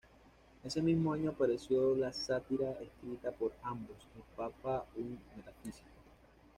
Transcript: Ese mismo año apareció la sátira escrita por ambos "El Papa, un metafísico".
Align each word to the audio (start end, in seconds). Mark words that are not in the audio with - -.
Ese 0.63 0.81
mismo 0.81 1.13
año 1.13 1.29
apareció 1.29 1.95
la 1.95 2.11
sátira 2.11 2.71
escrita 2.71 3.29
por 3.31 3.51
ambos 3.61 3.97
"El 4.15 4.23
Papa, 4.35 4.83
un 4.95 5.19
metafísico". 5.37 5.89